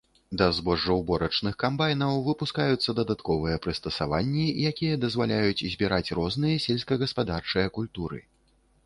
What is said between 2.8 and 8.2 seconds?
дадатковыя прыстасаванні, якія дазваляюць збіраць розныя сельскагаспадарчыя культуры.